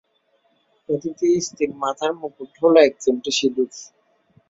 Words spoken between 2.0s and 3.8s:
মুকুট হলো, এক চিমটি সিদুর।